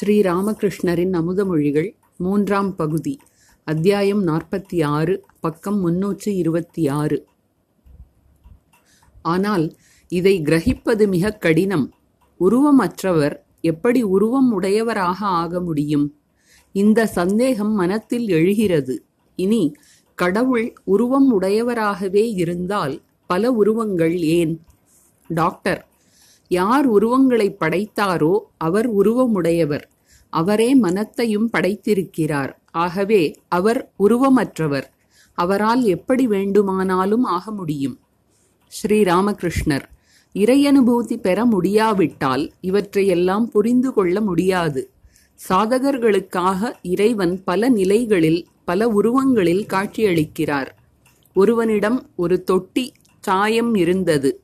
[0.00, 3.18] ஸ்ரீ ராமகிருஷ்ணரின் அமுதமொழிகள் மூன்றாம் பகுதி
[3.64, 7.26] அத்தியாயம் நாற்பத்தி ஆறு பக்கம் முன்னூற்று இருபத்தி ஆறு
[9.22, 9.76] ஆனால்
[10.08, 11.92] இதை கிரகிப்பது மிகக் கடினம்.
[12.40, 16.18] உருவமற்றவர் எப்படி உருவம் உடையவராக ஆக முடியும்?
[16.72, 19.04] இந்த சந்தேகம் மனத்தில் எழுகிறது.
[19.36, 19.74] இனி
[20.14, 24.60] கடவுள் உருவம் உடையவராகவே இருந்தால் பல உருவங்கள் ஏன்?
[25.28, 25.88] டாக்டர்
[26.48, 29.88] யார் உருவங்களை படைத்தாரோ அவர் உருவமுடையவர்.
[30.30, 32.52] அவரே மனத்தையும் படைத்திருக்கிறார்.
[32.70, 34.84] ஆகவே அவர் உருவமற்றவர்.
[35.34, 37.98] அவரால் எப்படி வேண்டுமானாலும் ஆக முடியும்.
[38.66, 39.82] ஸ்ரீ ராமகிருஷ்ணர்
[40.34, 44.90] இறையனுபூதி பெற முடியாவிட்டால் இவற்றையெல்லாம் புரிந்து கொள்ள முடியாது.
[45.48, 50.68] சாதகர்களுக்காக இறைவன் பல நிலைகளில் பல உருவங்களில் காட்சியளிக்கிறார்.
[51.34, 54.42] ஒருவனிடம் ஒரு தொட்டி சாயம் இருந்தது.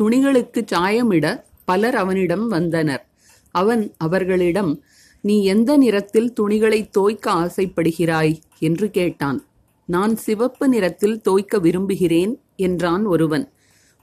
[0.00, 3.09] துணிகளுக்கு சாயமிட பலர் அவனிடம் வந்தனர்.
[3.50, 4.82] அவன் அவர்களிடம்
[5.20, 8.34] நீ எந்த நிறத்தில் துணிகளை தோய்க்க ஆசைப்படுகிறாய்?
[8.58, 9.44] என்று கேட்டான்.
[9.88, 13.52] நான் சிவப்பு நிறத்தில் தோய்க்க விரும்புகிறேன் என்றான் ஒருவன்.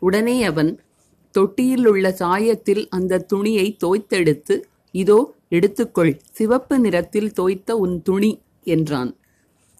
[0.01, 0.79] உடனே அவன்
[1.31, 4.55] தொட்டியில் உள்ள சாயத்தில் அந்த துணியை தோய்த்தெடுத்து
[4.91, 6.19] இதோ எடுத்துக்கொள்.
[6.31, 9.11] சிவப்பு நிறத்தில் தோய்த்த உன் துணி என்றான்.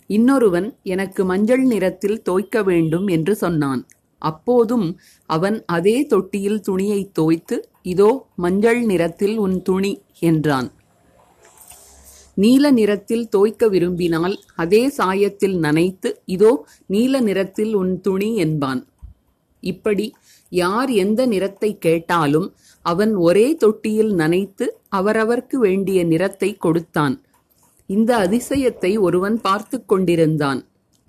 [0.10, 3.82] இன்னொருவன் எனக்கு மஞ்சள் நிறத்தில் தோய்க்க வேண்டும் என்று சொன்னான்.
[4.22, 4.88] அப்போதும்
[5.30, 10.70] அவன் அதே தொட்டியில் துணியை தோய்த்து இதோ மஞ்சள் நிறத்தில் உன் துணி என்றான்.
[12.34, 16.52] நீல நிறத்தில் தோய்க்க விரும்பினால் அதே சாயத்தில் நனைத்து இதோ
[16.86, 18.82] நீல நிறத்தில் உன் துணி என்பான்.
[19.64, 20.06] இப்படி
[20.52, 22.48] யார் எந்த நிறத்தை கேட்டாலும்
[22.86, 27.16] அவன் ஒரே தொட்டியில் நனைத்து அவரவர்க்கு வேண்டிய நிறத்தை கொடுத்தான்.
[27.90, 30.62] இந்த அதிசயத்தை ஒருவன் பார்த்து கொண்டிருந்தான்.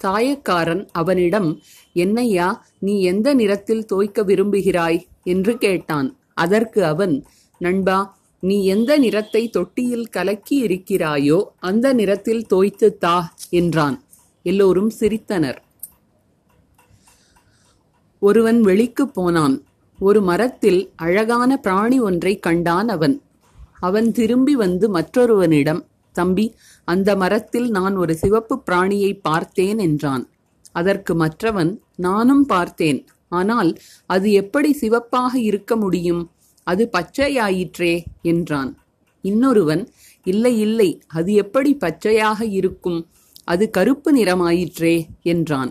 [0.05, 1.61] சாயக்காரன் அவனிடம்
[1.93, 5.01] என்னையா நீ எந்த நிறத்தில் தோய்க்க விரும்புகிறாய்?
[5.23, 6.09] என்று கேட்டான்.
[6.35, 7.25] அதற்கு அவன்
[7.59, 13.97] நண்பா நீ எந்த நிறத்தை தொட்டியில் கலக்கி இருக்கிறாயோ அந்த நிறத்தில் தோய்த்து தா என்றான்.
[14.43, 15.59] எல்லோரும் சிரித்தனர்.
[18.23, 19.57] ஒருவன் வெளிக்கு போனான்.
[19.99, 23.23] ஒரு மரத்தில் அழகான பிராணி ஒன்றை கண்டான் அவன்.
[23.81, 26.55] அவன் திரும்பி வந்து மற்றொருவனிடம் தம்பி
[26.89, 30.25] அந்த மரத்தில் நான் ஒரு சிவப்பு பிராணியை பார்த்தேன் என்றான்.
[30.73, 33.01] அதற்கு மற்றவன் நானும் பார்த்தேன்.
[33.33, 33.71] ஆனால்
[34.07, 36.23] அது எப்படி சிவப்பாக இருக்க முடியும்?
[36.67, 38.71] அது பச்சையாயிற்றே என்றான்.
[39.25, 39.83] இன்னொருவன்
[40.27, 43.01] இல்லை இல்லை அது எப்படி பச்சையாக இருக்கும்?
[43.45, 45.71] அது கருப்பு நிறமாயிற்றே என்றான்.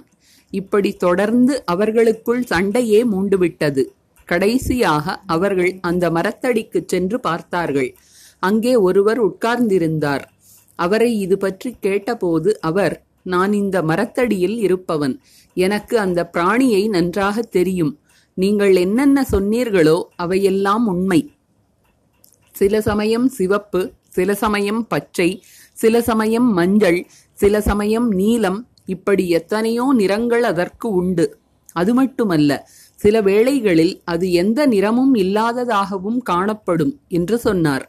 [0.53, 3.83] இப்படி தொடர்ந்து அவர்களுக்குள் சண்டையே மூண்டுவிட்டது.
[4.29, 7.91] கடைசியாக அவர்கள் அந்த மரத்தடிக்கு சென்று பார்த்தார்கள்.
[8.43, 10.25] அங்கே ஒருவர் உட்கார்ந்திருந்தார்.
[10.79, 15.15] அவரை இது பற்றி கேட்டபோது அவர் நான் இந்த மரத்தடியில் இருப்பவன்.
[15.53, 17.93] எனக்கு அந்த பிராணியை நன்றாக தெரியும்.
[18.33, 21.21] நீங்கள் என்னென்ன சொன்னீர்களோ அவையெல்லாம் உண்மை.
[22.55, 25.29] சில சமயம் சிவப்பு சில சமயம் பச்சை
[25.73, 26.99] சில சமயம் மஞ்சள்
[27.33, 28.59] சில சமயம் நீலம்.
[28.85, 31.25] இப்படி எத்தனையோ நிறங்கள் அதற்கு உண்டு.
[31.73, 32.51] அது மட்டுமல்ல
[32.99, 37.85] சில வேளைகளில் அது எந்த நிறமும் இல்லாததாகவும் காணப்படும் என்று சொன்னார்.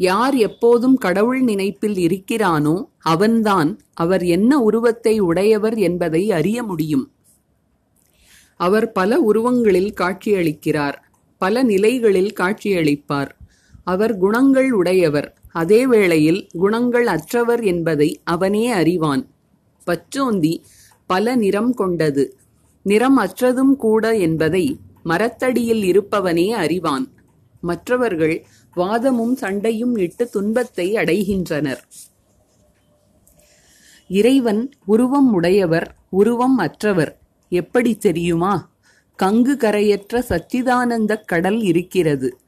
[0.00, 7.04] யார் எப்போதும் கடவுள் நினைப்பில் இருக்கிறானோ அவன்தான் அவர் என்ன உருவத்தை உடையவர் என்பதை அறிய முடியும்.
[8.60, 10.96] அவர் பல உருவங்களில் காட்சியளிக்கிறார்
[11.40, 13.30] பல நிலைகளில் காட்சியளிப்பார்.
[13.84, 19.22] அவர் குணங்கள் உடையவர் அதே வேளையில் குணங்கள் அற்றவர் என்பதை அவனே அறிவான்.
[19.86, 20.54] பச்சோந்தி
[21.10, 22.24] பல நிறம் கொண்டது
[22.86, 24.64] நிறம் அற்றதும் கூட என்பதை
[25.02, 27.06] மரத்தடியில் இருப்பவனே அறிவான்.
[27.62, 28.36] மற்றவர்கள்
[28.74, 31.82] வாதமும் சண்டையும் இட்டு துன்பத்தை அடைகின்றனர்.
[34.08, 37.18] இறைவன் உருவம் உடையவர் உருவம் அற்றவர்.
[37.48, 38.78] எப்படி தெரியுமா?
[39.22, 42.38] கங்கு கரையற்ற சச்சிதானந்த கடல் இருக்கிறது.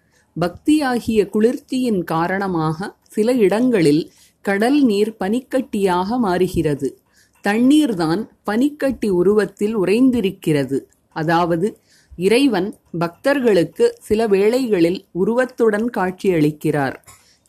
[0.41, 6.99] பக்தியாகிய குளிர்ச்சியின் காரணமாக சில இடங்களில் கடல் நீர் பனிக்கட்டியாக மாறுகிறது.
[7.41, 10.81] தண்ணீர்தான் பனிக்கட்டி உருவத்தில் உறைந்திருக்கிறது.
[11.09, 11.81] அதாவது
[12.27, 12.69] இறைவன்
[12.99, 16.97] பக்தர்களுக்கு சில வேளைகளில் உருவத்துடன் காட்சியளிக்கிறார்.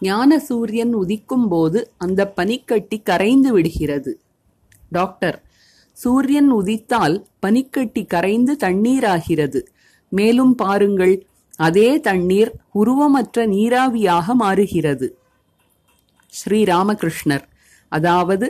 [0.01, 4.11] ஞான சூரியன் உதிக்கும் போது அந்த பனிக்கட்டி கரைந்து விடுகிறது.
[4.89, 5.37] டாக்டர்
[5.97, 9.59] சூரியன் உதித்தால் பனிக்கட்டி கரைந்து தண்ணீராகிறது.
[10.11, 11.15] மேலும் பாருங்கள்
[11.57, 15.07] அதே தண்ணீர் உருவமற்ற நீராவியாக மாறுகிறது.
[16.33, 17.45] ஸ்ரீ ராமகிருஷ்ணர்
[17.91, 18.47] அதாவது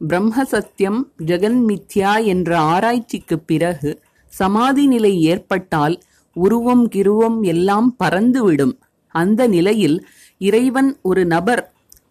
[0.00, 3.90] பிரம்ம சத்தியம் ஜெகன் மித்யா என்ற ஆராய்ச்சிக்கு பிறகு
[4.36, 5.96] சமாதி நிலை ஏற்பட்டால்
[6.36, 8.74] உருவம் கிருவம் எல்லாம் பறந்துவிடும்.
[9.14, 9.98] அந்த நிலையில்
[10.40, 11.62] இறைவன் ஒரு நபர்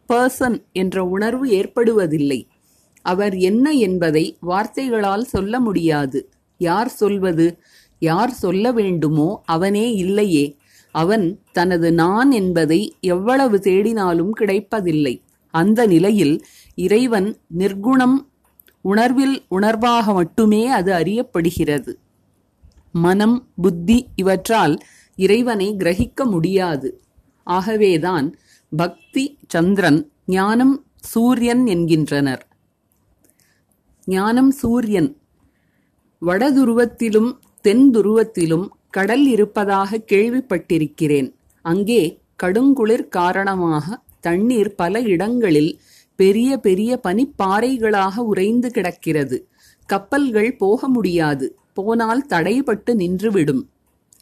[0.10, 2.39] பர்சன் என்ற உணர்வு ஏற்படுவதில்லை.
[3.06, 6.19] அவர் என்ன என்பதை வார்த்தைகளால் சொல்ல முடியாது.
[6.62, 7.48] யார் சொல்வது?
[8.01, 10.45] யார் சொல்ல வேண்டுமோ அவனே இல்லையே.
[10.95, 12.81] அவன் தனது நான் என்பதை
[13.13, 15.16] எவ்வளவு தேடினாலும் கிடைப்பதில்லை.
[15.54, 16.36] அந்த நிலையில்
[16.78, 18.18] இறைவன் நிர்குணம்
[18.86, 21.92] உணர்வில் உணர்வாக மட்டுமே அது அறியப்படுகிறது.
[22.97, 24.77] மனம் புத்தி இவற்றால்
[25.15, 27.03] இறைவனை கிரகிக்க முடியாது.
[27.44, 28.36] ஆகவேதான்
[28.75, 32.47] பக்தி சந்திரன் ஞானம் சூரியன் என்கின்றனர்.
[34.06, 35.18] ஞானம் சூரியன்.
[36.25, 37.31] வடதுருவத்திலும்
[37.62, 41.33] தென் துருவத்திலும் கடல் இருப்பதாக கேள்விப்பட்டிருக்கிறேன்.
[41.62, 45.81] அங்கே கடுங்குளிர் காரணமாக தண்ணீர் பல இடங்களில்
[46.15, 49.47] பெரிய பெரிய பனிப்பாறைகளாக உறைந்து கிடக்கிறது.
[49.86, 51.59] கப்பல்கள் போக முடியாது.
[51.75, 53.63] போனால் தடைபட்டு நின்றுவிடும்.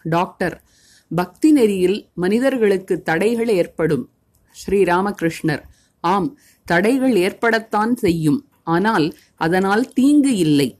[0.03, 0.63] டாக்டர்
[1.11, 4.09] பக்தி நெறியில் மனிதர்களுக்கு தடைகள் ஏற்படும்.
[4.55, 5.63] ஸ்ரீராமகிருஷ்ணர்
[5.99, 8.45] ஆம் தடைகள் ஏற்படத்தான் செய்யும்.
[8.63, 10.77] ஆனால் அதனால் தீங்கு இல்லை.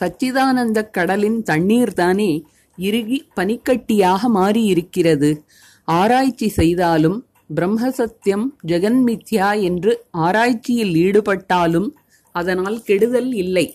[0.00, 2.44] சச்சிதானந்த கடலின் தண்ணீர் தானே
[2.78, 5.30] இறுகி பனிக்கட்டியாக மாறியிருக்கிறது.
[5.84, 7.18] ஆராய்ச்சி செய்தாலும்
[7.54, 11.88] பிரம்மசத்தியம் ஜெகன்மித்யா என்று ஆராய்ச்சியில் ஈடுபட்டாலும்
[12.34, 13.66] அதனால் கெடுதல் இல்லை.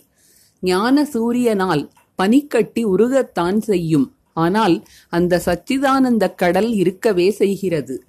[0.63, 1.83] ஞான சூரியனால்
[2.15, 4.07] பனிக்கட்டி உருகத்தான் செய்யும்.
[4.33, 4.75] ஆனால்
[5.09, 8.03] அந்த சச்சிதானந்த கடல் இருக்கவே செய்கிறது.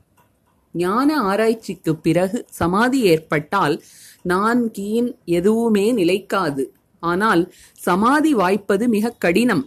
[0.72, 3.82] ஞான ஆராய்ச்சிக்கு பிறகு சமாதி ஏற்பட்டால்
[4.22, 6.64] நான் கீன் எதுவுமே நிலைக்காது.
[7.02, 9.64] ஆனால் சமாதி வாய்ப்பது மிக கடினம்.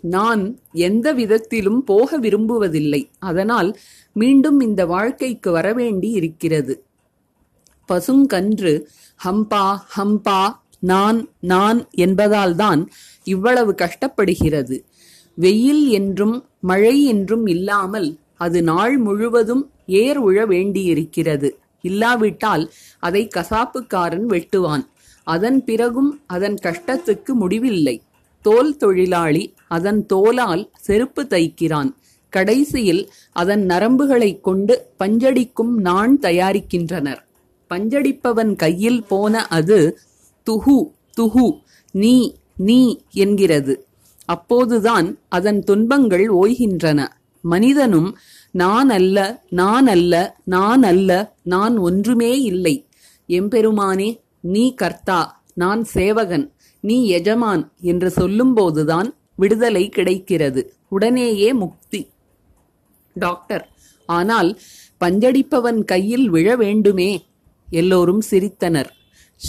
[0.00, 0.42] நான்
[0.72, 3.02] எந்த விதத்திலும் போக விரும்புவதில்லை.
[3.18, 3.78] அதனால்
[4.12, 6.84] மீண்டும் இந்த வாழ்க்கைக்கு வரவேண்டி இருக்கிறது
[7.88, 8.72] பசுங்கன்று
[9.24, 9.64] ஹம்பா
[9.96, 10.40] ஹம்பா
[10.84, 12.86] நான் நான் என்பதால்தான்
[13.24, 14.84] இவ்வளவு கஷ்டப்படுகிறது.
[15.34, 21.58] வெயில் என்றும் மழை என்றும் இல்லாமல் அது நாள் முழுவதும் ஏர் உழ வேண்டியிருக்கிறது.
[21.80, 24.84] இல்லாவிட்டால் அதை கசாப்புக்காரன் வெட்டுவான்.
[25.24, 28.02] அதன் பிறகும் அதன் கஷ்டத்துக்கு முடிவில்லை.
[28.42, 31.90] தோல் தொழிலாளி அதன் தோலால் செருப்பு தைக்கிறான்.
[32.28, 37.22] கடைசியில் அதன் நரம்புகளைக் கொண்டு பஞ்சடிக்கும் நான் தயாரிக்கின்றனர்.
[37.74, 39.98] பஞ்சடிப்பவன் கையில் போன அது
[40.50, 40.78] துஹு
[41.20, 41.46] துஹு
[41.90, 42.14] நீ
[42.56, 43.74] நீ என்கிறது.
[44.24, 47.00] அப்போதுதான் அதன் துன்பங்கள் ஓய்கின்றன.
[47.44, 48.10] மனிதனும்
[48.50, 50.14] நான் அல்ல நான் அல்ல
[50.44, 51.10] நான் அல்ல
[51.42, 52.86] நான் ஒன்றுமே இல்லை.
[53.28, 54.10] எம்பெருமானே
[54.40, 60.62] நீ கர்த்தா நான் சேவகன் நீ எஜமான் என்று சொல்லும்போதுதான் விடுதலை கிடைக்கிறது.
[60.88, 62.02] உடனேயே முக்தி.
[63.14, 63.64] டாக்டர்
[64.06, 64.58] ஆனால்
[65.00, 67.10] பஞ்சடிப்பவன் கையில் விழ வேண்டுமே?
[67.70, 68.90] எல்லோரும் சிரித்தனர்.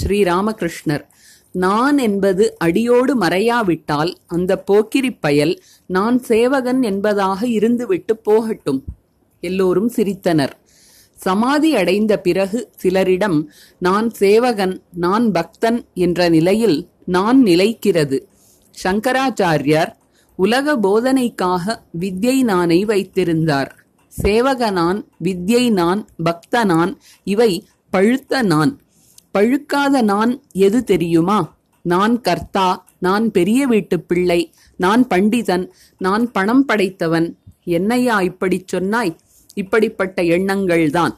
[0.02, 1.06] ஸ்ரீராமகிருஷ்ணர்.
[1.52, 8.84] நான் என்பது அடியோடு மறையாவிட்டால் அந்த போக்கிரி பயல் நான் சேவகன் என்பதாக இருந்துவிட்டு போகட்டும்.
[9.42, 10.52] எல்லோரும் சிரித்தனர்.
[11.16, 18.20] சமாதி அடைந்த பிறகு சிலரிடம் நான் சேவகன் நான் பக்தன் என்ற நிலையில் நான் நிலைக்கிறது.
[18.84, 19.92] சங்கராச்சாரியார்
[20.36, 23.76] உலக போதனைக்காக வித்யை நானை வைத்திருந்தார்.
[24.22, 28.82] சேவகனான் வித்யை நான் பக்தனான் இவை பழுத்த நான்.
[29.36, 31.56] பழுக்காத நான் எது தெரியுமா?
[31.82, 37.38] நான் கர்த்தா நான் பெரிய வீட்டு பிள்ளை நான் பண்டிதன் நான் பணம் படைத்தவன்.
[37.64, 39.16] என்னையா இப்படிச் சொன்னாய்?
[39.54, 41.14] இப்படிப்பட்ட எண்ணங்கள்தான்.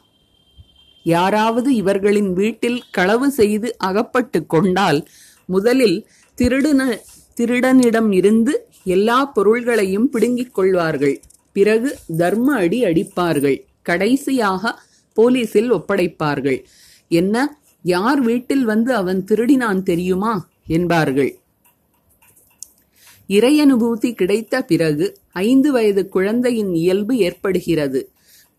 [1.04, 5.08] யாராவது இவர்களின் வீட்டில் களவு செய்து அகப்பட்டு கொண்டால்
[5.46, 6.08] முதலில்
[6.42, 7.00] திருடன
[7.40, 11.22] திருடனிடம் இருந்து எல்லா பொருள்களையும் பிடுங்கிக் கொள்வார்கள்.
[11.54, 13.64] பிறகு தர்ம அடி அடிப்பார்கள்.
[13.82, 14.80] கடைசியாக
[15.14, 16.64] போலீசில் ஒப்படைப்பார்கள்.
[17.08, 17.60] என்ன?
[17.88, 20.34] யார் வீட்டில் வந்து அவன் திருடினான் தெரியுமா?
[20.68, 21.32] என்பார்கள்.
[23.30, 25.06] இறையனுபூதி கிடைத்த பிறகு
[25.42, 28.02] ஐந்து வயது குழந்தையின் இயல்பு ஏற்படுகிறது.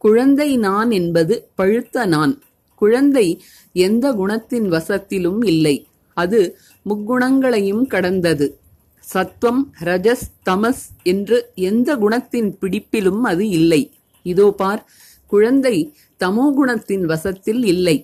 [0.05, 2.35] குழந்தை நான் என்பது பழுத்த நான்.
[2.83, 3.27] குழந்தை
[3.73, 5.77] எந்த குணத்தின் வசத்திலும் இல்லை.
[6.17, 6.41] அது
[6.87, 8.47] முக்குணங்களையும் கடந்தது.
[9.05, 13.83] சத்வம் ரஜஸ் தமஸ் என்று எந்த குணத்தின் பிடிப்பிலும் அது இல்லை.
[14.27, 14.83] இதோ பார்
[15.33, 15.77] குழந்தை
[16.21, 17.97] தமோ குணத்தின் வசத்தில் இல்லை.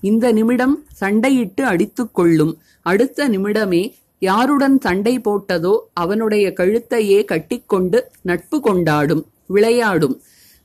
[0.00, 2.58] இந்த நிமிடம் சண்டையிட்டு அடித்துக் கொள்ளும்.
[2.82, 10.20] அடுத்த நிமிடமே யாருடன் சண்டை போட்டதோ அவனுடைய கழுத்தையே கட்டிக்கொண்டு நட்பு கொண்டாடும் விளையாடும்.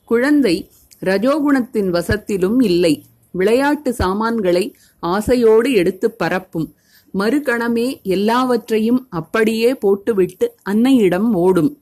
[0.05, 0.69] குழந்தை
[1.05, 3.03] ரஜோகுணத்தின் வசத்திலும் இல்லை.
[3.31, 6.73] விளையாட்டு சாமான்களை ஆசையோடு எடுத்து பரப்பும்.
[7.13, 11.77] மறுகணமே எல்லாவற்றையும் அப்படியே போட்டுவிட்டு அன்னையிடம் ஓடும்.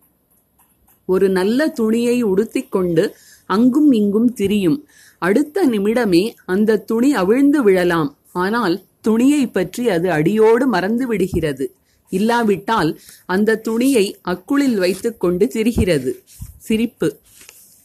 [1.05, 3.13] ஒரு நல்ல துணியை உடுத்திக்கொண்டு
[3.45, 4.87] அங்கும் இங்கும் திரியும்.
[5.21, 8.09] அடுத்த நிமிடமே அந்த துணி அவிழ்ந்து விழலாம்.
[8.33, 11.65] ஆனால் துணியை பற்றி அது அடியோடு மறந்து விடுகிறது.
[12.09, 12.91] இல்லாவிட்டால்
[13.25, 16.11] அந்த துணியை அக்குளில் வைத்துக்கொண்டு திரிகிறது.
[16.57, 17.09] சிரிப்பு.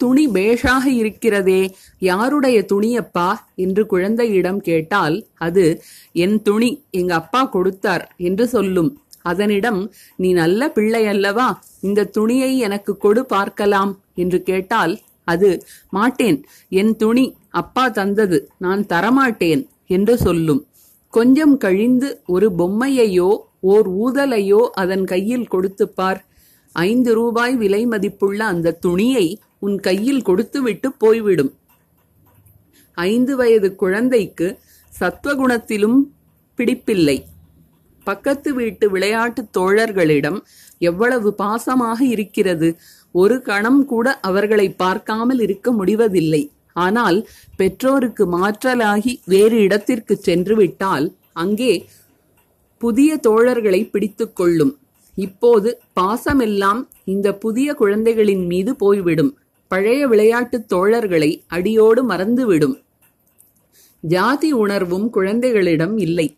[0.00, 1.60] துணி பேஷாக இருக்கிறதே.
[1.98, 3.28] யாருடைய துணியப்பா?
[3.54, 5.64] என்று குழந்தையிடம் கேட்டால் அது
[6.12, 6.70] என் துணி.
[6.90, 8.90] எங்க அப்பா கொடுத்தார் என்று சொல்லும்.
[9.22, 9.80] அதனிடம்
[10.16, 11.48] நீ நல்ல பிள்ளை அல்லவா?
[11.80, 14.94] இந்த துணியை எனக்கு கொடு பார்க்கலாம் என்று கேட்டால்
[15.26, 15.50] அது
[15.90, 16.38] மாட்டேன்.
[16.80, 17.26] என் துணி
[17.62, 18.38] அப்பா தந்தது.
[18.58, 20.62] நான் தரமாட்டேன் என்று சொல்லும்.
[21.14, 23.30] கொஞ்சம் கழிந்து ஒரு பொம்மையையோ
[23.72, 26.20] ஓர் ஊதலையோ அதன் கையில் கொடுத்து பார்.
[26.72, 29.26] ஐந்து ரூபாய் விலை மதிப்புள்ள அந்த துணியை
[29.58, 31.52] உன் கையில் கொடுத்துவிட்டு போய்விடும்.
[32.96, 34.48] ஐந்து வயது குழந்தைக்கு
[34.92, 35.98] சத்வகுணத்திலும்
[36.58, 37.16] பிடிப்பில்லை.
[38.06, 40.38] பக்கத்து வீட்டு விளையாட்டு தோழர்களிடம்
[40.78, 42.68] எவ்வளவு பாசமாக இருக்கிறது?
[43.16, 46.42] ஒரு கணம் கூட அவர்களை பார்க்காமல் இருக்க முடிவதில்லை.
[46.76, 47.18] ஆனால்
[47.56, 51.72] பெற்றோருக்கு மாற்றலாகி வேறு இடத்திற்கு சென்று விட்டால் அங்கே
[52.80, 54.74] புதிய தோழர்களை பிடித்து கொள்ளும்.
[55.14, 55.70] இப்போது
[56.00, 59.32] பாசமெல்லாம் இந்த புதிய குழந்தைகளின் மீது போய்விடும்.
[59.70, 62.76] பழைய விளையாட்டுத் தோழர்களை அடியோடு மறந்துவிடும்.
[64.02, 66.28] ஜாதி உணர்வும் குழந்தைகளிடம் இல்லை.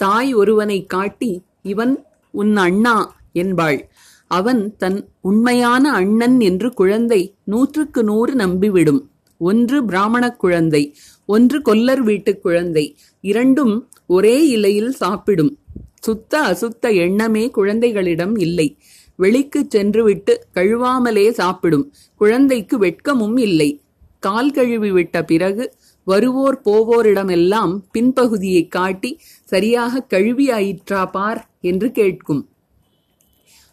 [0.00, 1.32] தாய் ஒருவனை காட்டி
[1.62, 1.94] இவன்
[2.34, 2.96] உன் அண்ணா
[3.32, 3.80] என்பாள்.
[4.28, 9.00] அவன் தன் உண்மையான அண்ணன் என்று குழந்தை நூற்றுக்கு நூறு நம்பிவிடும்.
[9.38, 10.94] ஒன்று பிராமணக் குழந்தை
[11.26, 15.58] ஒன்று கொல்லர் வீட்டுக் குழந்தை இரண்டும் ஒரே இலையில் சாப்பிடும்.
[16.00, 18.78] சுத்த அசுத்த எண்ணமே குழந்தைகளிடம் இல்லை.
[19.16, 21.92] வெளிக்குச் சென்றுவிட்டு கழுவாமலே சாப்பிடும்.
[22.14, 23.80] குழந்தைக்கு வெட்கமும் இல்லை.
[24.18, 25.72] கால் கழுவி விட்ட பிறகு
[26.04, 32.48] வருவோர் போவோரிடமெல்லாம் பின்பகுதியை காட்டி சரியாக கழுவியாயிற்றா பார் என்று கேட்கும்.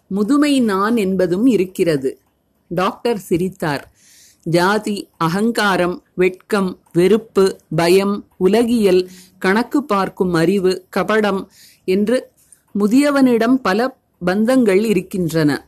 [0.08, 2.20] முதுமை நான் என்பதும் இருக்கிறது.
[2.68, 3.94] டாக்டர் சிரித்தார்.
[4.44, 11.46] ஜாதி அகங்காரம் வெட்கம் வெறுப்பு பயம் உலகியல் கணக்கு பார்க்கும் அறிவு கபடம்
[11.86, 12.30] என்று
[12.80, 15.68] முதியவனிடம் பல பந்தங்கள் இருக்கின்றன.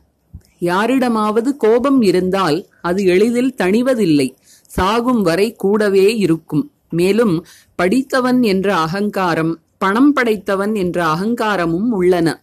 [0.58, 4.34] யாரிடமாவது கோபம் இருந்தால் அது எளிதில் தணிவதில்லை.
[4.66, 6.72] சாகும் வரை கூடவே இருக்கும்.
[6.90, 12.42] மேலும் படித்தவன் என்ற அகங்காரம் பணம் படைத்தவன் என்ற அகங்காரமும் உள்ளன.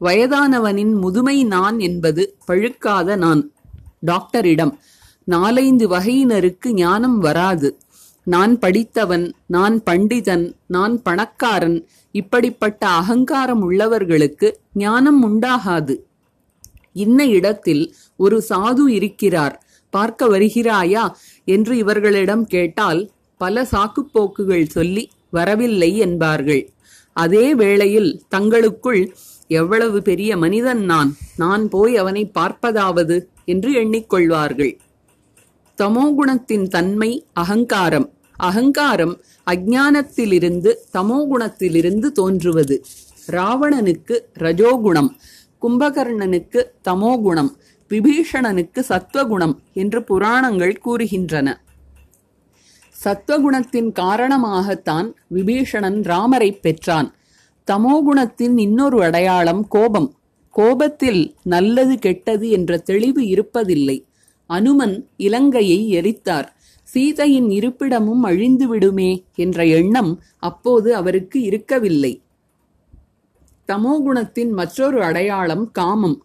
[0.00, 3.52] வயதானவனின் முதுமை நான் என்பது பழுக்காத நான்.
[4.00, 4.78] டாக்டரிடம்
[5.24, 7.78] நாலைந்து வகையினருக்கு ஞானம் வராது.
[8.24, 15.98] நான் படித்தவன் நான் பண்டிதன் நான் பணக்காரன் இப்படிப்பட்ட அகங்காரம் உள்ளவர்களுக்கு ஞானம் உண்டாகாது.
[16.92, 19.64] இன்ன இடத்தில் ஒரு சாது இருக்கிறார்.
[19.90, 21.10] பார்க்க வருகிறாயா?
[21.44, 26.72] என்று இவர்களிடம் கேட்டால் பல சாக்குப்போக்குகள் சொல்லி வரவில்லை என்பார்கள்.
[27.12, 29.14] அதே வேளையில் தங்களுக்குள்
[29.46, 31.16] எவ்வளவு பெரிய மனிதன் நான்?
[31.36, 33.28] நான் போய் அவனை பார்ப்பதாவது?
[33.44, 34.78] என்று எண்ணிக்கொள்வார்கள்.
[35.78, 38.12] தமோகுணத்தின் தன்மை அகங்காரம்.
[38.36, 39.20] அகங்காரம்
[39.50, 42.84] அஜானத்திலிருந்து தமோகுணத்திலிருந்து தோன்றுவது.
[43.30, 45.08] ராவணனுக்கு ரஜோகுணம்.
[45.62, 47.50] கும்பகர்ணனுக்கு தமோகுணம்
[47.90, 51.56] விபீஷணனுக்கு சத்வகுணம் என்று புராணங்கள் கூறுகின்றன.
[53.04, 57.14] சத்வகுணத்தின் காரணமாகத்தான் விபீஷணன் ராமரை பெற்றான்.
[57.70, 60.14] தமோகுணத்தின் இன்னொரு அடையாளம் கோபம்.
[60.50, 64.04] கோபத்தில் நல்லது கெட்டது என்ற தெளிவு இருப்பதில்லை.
[64.46, 66.46] அனுமன் இலங்கையை எரித்தார்.
[66.82, 72.22] சீதையின் இருப்பிடமும் அழிந்துவிடுமே என்ற எண்ணம் அப்போது அவருக்கு இருக்கவில்லை.
[73.68, 76.24] தமோகுணத்தின் மற்றொரு அடையாளம் காமம்.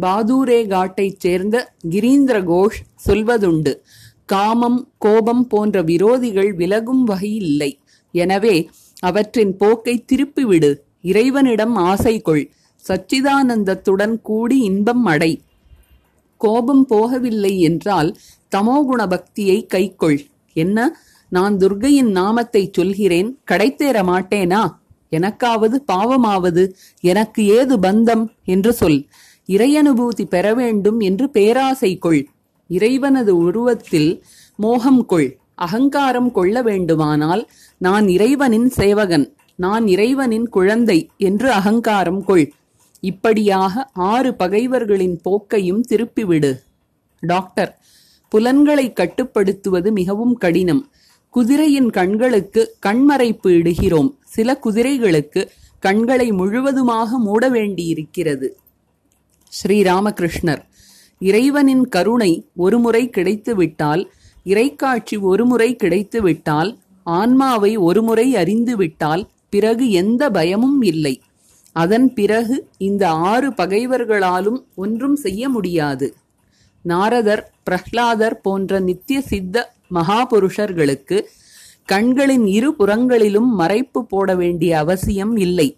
[0.00, 3.76] பாதூரே காட்டைச் சேர்ந்த கிரீந்திர கோஷ் சொல்வதுண்டு.
[4.26, 7.78] காமம் கோபம் போன்ற விரோதிகள் விலகும் வகையில்லை.
[8.14, 8.56] எனவே
[9.00, 10.70] அவற்றின் போக்கை திருப்பிவிடு.
[11.02, 12.44] இறைவனிடம் ஆசை கொள்
[12.84, 15.32] சச்சிதானந்தத்துடன் கூடி இன்பம் அடை.
[16.40, 18.10] கோபம் போகவில்லை என்றால்
[18.56, 20.18] தமோகுண பக்தியை கைக்கொள்.
[20.56, 20.78] என்ன?
[21.32, 23.30] நான் துர்கையின் நாமத்தை சொல்கிறேன்.
[23.50, 24.62] கடைத்தேற மாட்டேனா?
[25.12, 26.64] எனக்காவது பாவமாவது.
[27.00, 28.24] எனக்கு ஏது பந்தம்?
[28.44, 29.00] என்று சொல்.
[29.48, 32.22] இறையனுபூதி பெற வேண்டும் என்று பேராசை கொள்.
[32.70, 34.10] இறைவனது உருவத்தில்
[34.58, 35.28] மோகம் கொள்.
[35.56, 37.42] அகங்காரம் கொள்ள வேண்டுமானால்
[37.78, 42.52] நான் இறைவனின் சேவகன் நான் இறைவனின் குழந்தை என்று அகங்காரம் கொள்.
[43.00, 46.60] இப்படியாக ஆறு பகைவர்களின் போக்கையும் திருப்பிவிடு.
[47.20, 47.78] டாக்டர்
[48.28, 50.90] புலன்களை கட்டுப்படுத்துவது மிகவும் கடினம்.
[51.30, 54.10] குதிரையின் கண்களுக்கு கண்மறைப்பு இடுகிறோம்.
[54.24, 58.56] சில குதிரைகளுக்கு கண்களை முழுவதுமாக மூட வேண்டியிருக்கிறது
[59.52, 60.62] ஸ்ரீராமகிருஷ்ணர்
[61.18, 64.10] இறைவனின் கருணை ஒருமுறை கிடைத்துவிட்டால்
[64.46, 71.22] இறைக்காட்சி ஒருமுறை கிடைத்துவிட்டால் ஆன்மாவை ஒருமுறை அறிந்துவிட்டால் பிறகு எந்த பயமும் இல்லை.
[71.72, 76.14] அதன் பிறகு இந்த ஆறு பகைவர்களாலும் ஒன்றும் செய்ய முடியாது.
[76.82, 81.24] நாரதர் பிரஹ்லாதர் போன்ற நித்திய சித்த மகாபுருஷர்களுக்கு
[81.84, 85.76] கண்களின் இரு புறங்களிலும் மறைப்பு போட வேண்டிய அவசியம் இல்லை.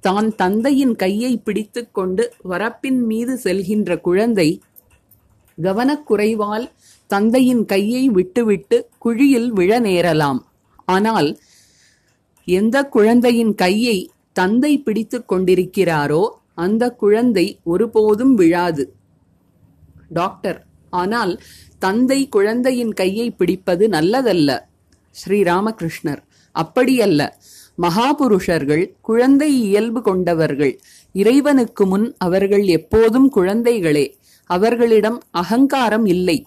[0.00, 4.60] தான் தந்தையின் கையை பிடித்துக்கொண்டு வரப்பின் மீது செல்கின்ற குழந்தை
[5.62, 6.70] கவனக்குறைவால்
[7.06, 10.40] தந்தையின் கையை விட்டுவிட்டு குழியில் விழ நேரலாம்.
[10.90, 11.30] ஆனால்
[12.48, 13.98] எந்த குழந்தையின் கையை
[14.32, 16.22] தந்தை பிடித்துக் கொண்டிருக்கிறாரோ
[16.54, 18.84] அந்த குழந்தை ஒருபோதும் விழாது.
[20.08, 20.58] டாக்டர்
[20.92, 21.32] ஆனால்
[21.78, 24.50] தந்தை குழந்தையின் கையை பிடிப்பது நல்லதல்ல.
[25.16, 26.22] ஸ்ரீ ராமகிருஷ்ணர்
[26.54, 27.22] அப்படியல்ல.
[27.78, 30.74] மகாபுருஷர்கள் குழந்தை இயல்பு கொண்டவர்கள்.
[31.14, 34.06] இறைவனுக்கு முன் அவர்கள் எப்போதும் குழந்தைகளே.
[34.50, 36.38] அவர்களிடம் அகங்காரம் இல்லை.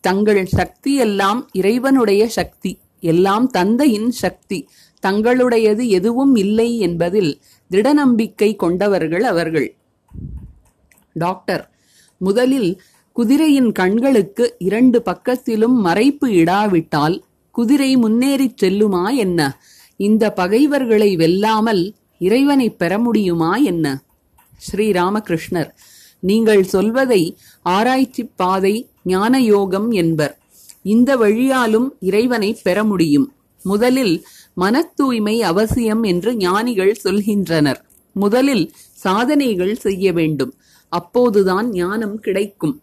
[0.00, 2.72] தங்கள் சக்தி எல்லாம் இறைவனுடைய சக்தி.
[3.00, 4.68] எல்லாம் தந்தையின் சக்தி.
[5.06, 9.76] தங்களுடையது எதுவும் இல்லை என்பதில் திட நம்பிக்கை கொண்டவர்கள் அவர்கள்.
[11.12, 11.70] டாக்டர்
[12.18, 12.80] முதலில்
[13.12, 19.60] குதிரையின் கண்களுக்கு இரண்டு பக்கத்திலும் மறைப்பு இடாவிட்டால் குதிரை முன்னேறிச் செல்லுமா என்ன?
[19.96, 24.04] இந்த பகைவர்களை வெல்லாமல் இறைவனை பெற முடியுமா என்ன?
[24.70, 25.70] ஸ்ரீராமகிருஷ்ணர்
[26.20, 30.38] நீங்கள் சொல்வதை ஆராய்ச்சி பாதை ஞான யோகம் என்பர்.
[30.86, 33.26] இந்த வழியாலும் இறைவனை பெற முடியும்.
[33.64, 34.16] முதலில்
[34.54, 37.80] மன தூய்மை அவசியம் என்று ஞானிகள் சொல்கின்றனர்.
[38.16, 38.64] முதலில்
[39.04, 40.52] சாதனைகள் செய்ய வேண்டும்.
[40.92, 42.74] அப்போதுதான் ஞானம் கிடைக்கும்.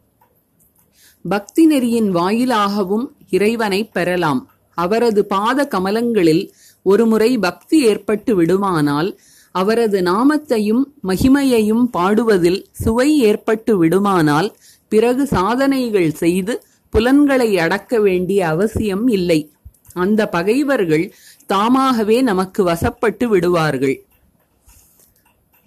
[1.25, 4.41] பக்தி நெறியின் வாயிலாகவும் இறைவனை பெறலாம்.
[4.77, 6.43] அவரது பாத கமலங்களில்
[6.85, 9.09] ஒருமுறை பக்தி ஏற்பட்டு விடுமானால்
[9.55, 14.49] அவரது நாமத்தையும் மகிமையையும் பாடுவதில் சுவை ஏற்பட்டு விடுமானால்
[14.91, 16.53] பிறகு சாதனைகள் செய்து
[16.93, 19.39] புலன்களை அடக்க வேண்டிய அவசியம் இல்லை.
[19.93, 21.05] அந்த பகைவர்கள்
[21.45, 23.95] தாமாகவே நமக்கு வசப்பட்டு விடுவார்கள்.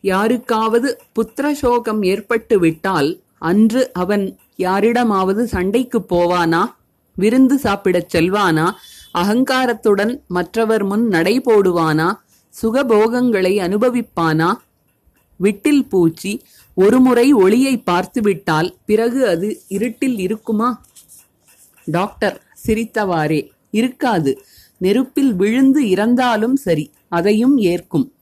[0.04, 3.10] யாருக்காவது புத்திர சோகம் ஏற்பட்டு விட்டால்
[3.50, 4.24] அன்று அவன்
[4.56, 6.62] யாரிடமாவது சண்டைக்கு போவானா?
[7.16, 8.66] விருந்து சாப்பிடச் செல்வானா?
[9.14, 12.08] அகங்காரத்துடன் மற்றவர் முன் நடை போடுவானா?
[12.62, 14.50] சுகபோகங்களை அனுபவிப்பானா?
[15.40, 16.32] விட்டில் பூச்சி
[16.76, 20.70] ஒருமுறை ஒளியை பார்த்துவிட்டால் பிறகு அது இருட்டில் இருக்குமா?
[21.90, 24.40] டாக்டர் சிரித்தவாறே இருக்காது.
[24.78, 28.12] நெருப்பில் விழுந்து இறந்தாலும் சரி அதையும் ஏற்கும்.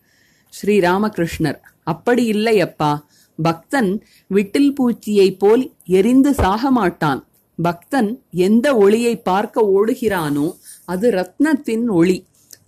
[0.49, 3.07] ஸ்ரீ ராமகிருஷ்ணர் அப்படி இல்லை அப்பா
[3.43, 4.03] பக்தன்
[4.35, 7.27] விட்டில் பூச்சியைப் போல் எரிந்து சாக மாட்டான்
[7.63, 12.27] பக்தன் எந்த ஒளியை பார்க்க ஓடுகிறானோ அது ரத்னத்தின் ஒளி.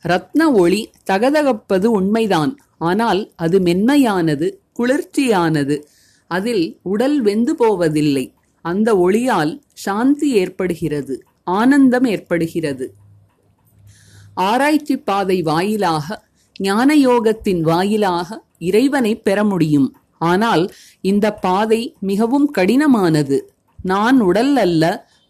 [0.08, 2.58] ரத்ன ஒளி தகதகப்பது உண்மைதான்.
[2.78, 5.82] ஆனால் அது மென்மையானது குளிர்ச்சியானது.
[6.26, 8.32] அதில் உடல் வெந்து போவதில்லை.
[8.70, 9.52] அந்த ஒளியால்
[9.84, 11.14] சாந்தி ஏற்படுகிறது
[11.56, 12.86] ஆனந்தம் ஏற்படுகிறது.
[14.34, 16.06] ஆராய்ச்சி பாதை வாயிலாக
[16.60, 18.28] ஞான யோகத்தின் வாயிலாக
[18.70, 19.88] இறைவனை பெற முடியும்.
[20.20, 20.64] ஆனால்
[21.00, 23.38] இந்த பாதை மிகவும் கடினமானது.
[23.82, 24.84] நான் உடல் அல்ல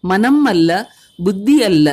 [0.04, 0.70] மனம் அல்ல
[1.24, 1.86] புத்தி அல்ல.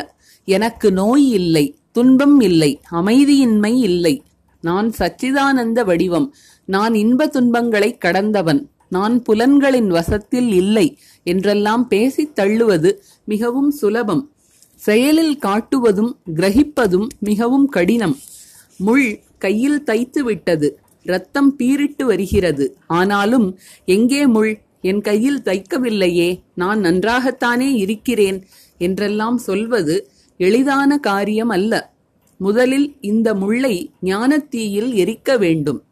[0.47, 4.15] எனக்கு நோய் இல்லை துன்பம் இல்லை அமைதியின்மை இல்லை.
[4.63, 6.27] நான் சச்சிதானந்த வடிவம்.
[6.67, 8.61] நான் இன்ப துன்பங்களை கடந்தவன்.
[8.89, 10.87] நான் புலன்களின் வசத்தில் இல்லை.
[11.23, 14.31] என்றெல்லாம் பேசித் தள்ளுவது மிகவும் சுலபம்.
[14.75, 18.17] செயலில் காட்டுவதும் கிரகிப்பதும் மிகவும் கடினம்.
[18.77, 22.77] முள் கையில் தைத்து விட்டது ரத்தம் பீரிட்டு வருகிறது.
[22.87, 24.61] ஆனாலும் எங்கே முள்?
[24.81, 26.39] என் கையில் தைக்கவில்லையே.
[26.55, 28.45] நான் நன்றாகத்தானே இருக்கிறேன்
[28.77, 31.93] என்றெல்லாம் சொல்வது எளிதான காரியம் அல்ல.
[32.37, 35.83] முதலில் இந்த முள்ளை ஞானத்தீயில் எரிக்க வேண்டும்.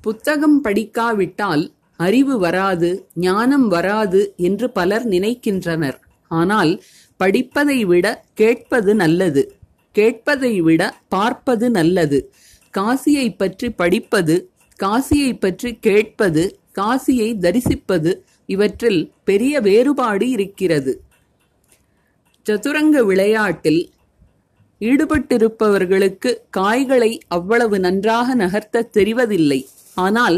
[0.00, 2.90] புத்தகம் படிக்காவிட்டால் அறிவு வராது
[3.26, 5.98] ஞானம் வராது என்று பலர் நினைக்கின்றனர்.
[6.30, 6.72] ஆனால்
[7.20, 9.42] படிப்பதை விட கேட்பது நல்லது.
[9.94, 12.18] கேட்பதை விட பார்ப்பது நல்லது.
[12.74, 14.36] காசியை பற்றி படிப்பது
[14.78, 16.42] காசியை பற்றி கேட்பது
[16.78, 18.10] காசியை தரிசிப்பது
[18.46, 20.92] இவற்றில் பெரிய வேறுபாடு இருக்கிறது.
[22.46, 23.82] சதுரங்க விளையாட்டில்
[24.80, 29.60] ஈடுபட்டிருப்பவர்களுக்கு காய்களை அவ்வளவு நன்றாக நகர்த்த தெரிவதில்லை.
[29.96, 30.36] ஆனால்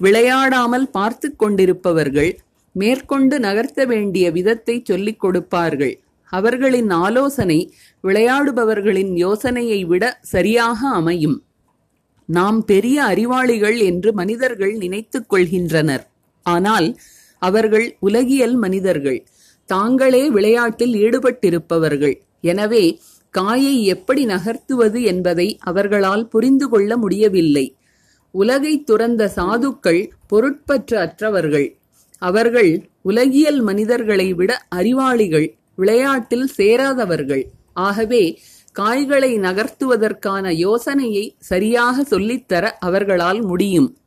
[0.00, 2.38] விளையாடாமல் பார்த்து கொண்டிருப்பவர்கள்
[2.72, 6.00] மேற்கொண்டு நகர்த்த வேண்டிய விதத்தை சொல்லிக் கொடுப்பார்கள்.
[6.32, 11.42] அவர்களின் ஆலோசனை விளையாடுபவர்களின் யோசனையை விட சரியாக அமையும்.
[12.28, 16.04] நாம் பெரிய அறிவாளிகள் என்று மனிதர்கள் நினைத்துக் கொள்கின்றனர்.
[16.42, 16.88] ஆனால்
[17.38, 19.26] அவர்கள் உலகியல் மனிதர்கள்.
[19.68, 22.16] தாங்களே விளையாட்டில் ஈடுபட்டிருப்பவர்கள்.
[22.40, 27.74] எனவே காயை எப்படி நகர்த்துவது என்பதை அவர்களால் புரிந்து கொள்ள முடியவில்லை.
[28.30, 31.78] உலகை துறந்த சாதுக்கள் பொருட்பற்று அற்றவர்கள்.
[32.18, 37.44] அவர்கள் உலகியல் மனிதர்களை விட அறிவாளிகள் விளையாட்டில் சேராதவர்கள்.
[37.72, 38.40] ஆகவே
[38.72, 43.98] காய்களை நகர்த்துவதற்கான யோசனையை சரியாக சொல்லித்தர அவர்களால் முடியும்.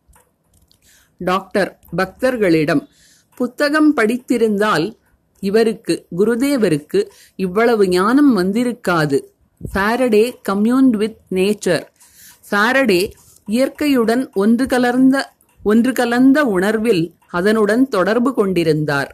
[1.18, 2.88] டாக்டர் பக்தர்களிடம்
[3.36, 4.98] புத்தகம் படித்திருந்தால்
[5.40, 9.24] இவருக்கு குருதேவருக்கு இவ்வளவு ஞானம் வந்திருக்காது.
[9.74, 11.84] Faraday communed with nature.
[12.52, 13.12] Faraday
[13.52, 15.16] இயற்கையுடன் ஒன்று கலர்ந்த
[15.64, 19.12] ஒன்று கலந்த உணர்வில் அதனுடன் தொடர்பு கொண்டிருந்தார்.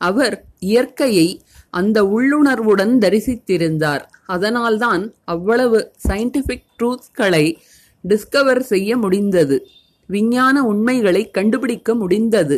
[0.00, 1.26] அவர் இயற்கையை
[1.70, 4.04] அந்த உள்ளுணர்வுடன் தரிசித்திருந்தார்.
[4.26, 7.44] அதனால்தான் அவ்வளவு சயின்டிபிக் ட்ரூத்களை
[8.04, 9.56] டிஸ்கவர் செய்ய முடிந்தது.
[10.06, 12.56] விஞ்ஞான உண்மைகளை கண்டுபிடிக்க முடிந்தது.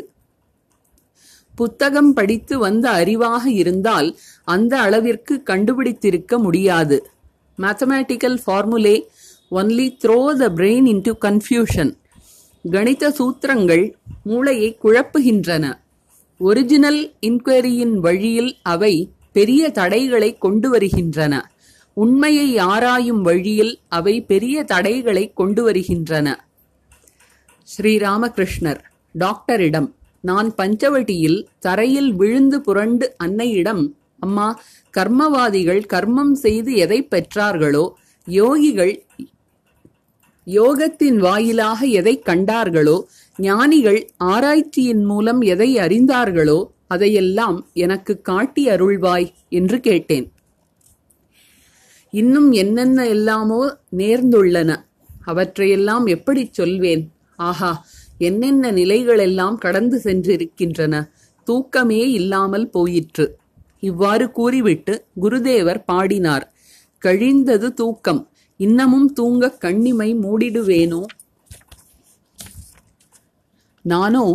[1.54, 4.08] புத்தகம் படித்து வந்த அறிவாக இருந்தால்
[4.44, 6.96] அந்த அளவிற்கு கண்டுபிடித்திருக்க முடியாது.
[7.58, 8.96] Mathematical formulae
[9.54, 11.96] only throw the brain into confusion
[12.70, 15.64] கணித சூத்திரங்கள் மூளையை குழப்புகின்றன.
[16.38, 21.34] ஒரிஜினல் இன்கொயரியின் வழியில் அவை பெரிய தடைகளை கொண்டு வருகின்றன
[21.94, 26.28] உண்மையை ஆராயும் வழியில் அவை பெரிய தடைகளை கொண்டு வருகின்றன
[27.68, 28.80] ஸ்ரீராமகிருஷ்ணர்
[29.12, 37.92] டாக்டரிடம் நான் பஞ்சவட்டியில் தரையில் விழுந்து புரண்டு அன்னையிடம் அம்மா கர்மவாதிகள் கர்மம் செய்து எதை பெற்றார்களோ
[38.28, 39.03] யோகிகள்
[40.46, 42.96] யோகத்தின் வாயிலாக எதை கண்டார்களோ
[43.38, 50.26] ஞானிகள் ஆராய்ச்சியின் மூலம் எதை அறிந்தார்களோ அதையெல்லாம் எனக்கு காட்டி அருள்வாய் என்று கேட்டேன்.
[52.12, 54.70] இன்னும் என்னென்ன எல்லாமோ நேர்ந்துள்ளன
[55.24, 57.02] அவற்றையெல்லாம் எப்படிச் சொல்வேன்?
[57.36, 57.72] ஆஹா
[58.18, 60.94] என்னென்ன நிலைகளெல்லாம் கடந்து சென்றிருக்கின்றன
[61.44, 63.26] தூக்கமே இல்லாமல் போயிற்று.
[63.80, 66.52] இவ்வாறு கூறிவிட்டு குருதேவர் பாடினார்
[67.02, 68.28] கழிந்தது தூக்கம்
[68.64, 71.02] இன்னமும் தூங்க கண்ணிமை மூடிடுவேனோ?
[73.84, 74.26] நானோ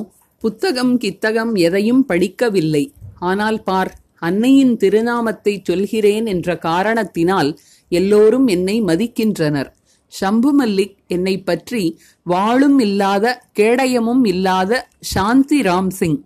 [0.44, 2.84] புத்தகம் கித்தகம் எதையும் படிக்கவில்லை.
[3.30, 3.92] ஆனால் பார்
[4.28, 7.50] அன்னையின் திருநாமத்தை சொல்கிறேன் என்ற காரணத்தினால்
[7.92, 9.70] எல்லோரும் என்னை மதிக்கின்றனர்.
[10.14, 11.84] ஷம்பு மல்லிக் என்னை பற்றி
[12.26, 13.26] வாளும் இல்லாத
[13.60, 14.82] கேடயமும் இல்லாத
[15.14, 16.20] சாந்தி ராம்சிங்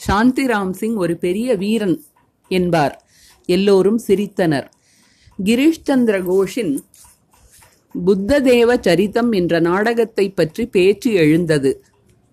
[0.00, 1.98] சாந்தி ராம்சிங் ஒரு பெரிய வீரன்
[2.50, 2.94] என்பார்.
[3.48, 4.68] எல்லோரும் சிரித்தனர்.
[5.38, 6.72] கிரீஷ் சந்திர கோஷின்
[8.06, 11.84] புத்ததேவ சரிதம் என்ற நாடகத்தை பற்றி பேச்சு எழுந்தது.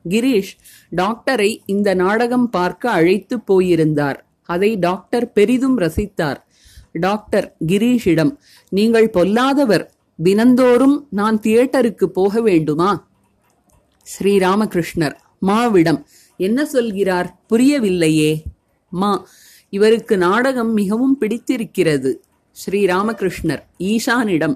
[0.09, 0.53] கிரீஷ்
[0.95, 4.25] டாக்டரை இந்த நாடகம் பார்க்க அழைத்து போயிருந்தார்.
[4.43, 6.39] அதை டாக்டர் பெரிதும் ரசித்தார்.
[6.91, 8.37] டாக்டர் கிரீஷிடம்
[8.69, 9.93] நீங்கள் பொல்லாதவர்.
[10.23, 13.07] தினந்தோறும் நான் தியேட்டருக்கு போக வேண்டுமா?
[14.07, 15.15] ஸ்ரீராமகிருஷ்ணர்
[15.47, 16.03] மாவிடம்
[16.37, 17.39] என்ன சொல்கிறார்?
[17.49, 18.41] புரியவில்லையே.
[18.89, 19.27] மா
[19.69, 22.23] இவருக்கு நாடகம் மிகவும் பிடித்திருக்கிறது.
[22.55, 24.55] ஸ்ரீராமகிருஷ்ணர் ஈஷானிடம்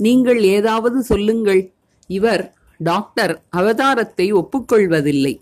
[0.00, 1.62] நீங்கள் ஏதாவது சொல்லுங்கள்.
[2.06, 2.44] இவர்
[2.78, 5.34] டாக்டர் அவதாரத்தை ஒப்புக்கொள்வதில்லை.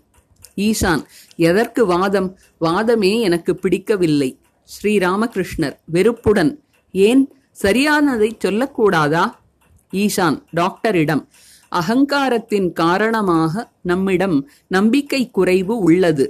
[0.57, 1.03] ஈசான்
[1.35, 2.29] எதற்கு வாதம்?
[2.61, 4.29] வாதமே எனக்கு பிடிக்கவில்லை.
[4.69, 6.51] ஸ்ரீராமகிருஷ்ணர் வெறுப்புடன்
[6.91, 7.23] ஏன்
[7.63, 9.23] சரியானதை சொல்லக்கூடாதா?
[9.93, 11.23] ஈசான் டாக்டரிடம்
[11.71, 16.25] அகங்காரத்தின் காரணமாக நம்மிடம் நம்பிக்கை குறைவு உள்ளது.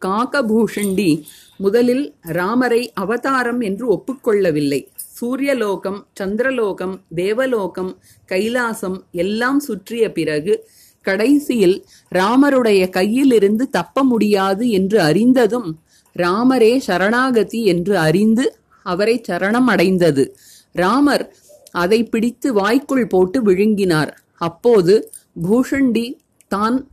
[0.00, 1.10] காகபூஷண்டி
[1.56, 4.80] முதலில் ராமரை அவதாரம் என்று ஒப்புக்கொள்ளவில்லை.
[5.24, 7.92] சூரியலோகம் சந்திரலோகம் தேவலோகம்
[8.28, 10.68] கைலாசம் எல்லாம் சுற்றிய பிறகு
[11.02, 15.82] கடைசியில் ராமருடைய கையிலிருந்து தப்ப முடியாது என்று அறிந்ததும்
[16.16, 20.36] ராமரே சரணாகதி என்று அறிந்து அவரை சரணம் அடைந்தது.
[20.72, 21.24] ராமர்
[21.70, 24.10] அதை பிடித்து வாய்க்குள் போட்டு விழுங்கினார்.
[24.38, 25.10] அப்போது
[25.42, 26.06] பூஷண்டி
[26.48, 26.88] தான்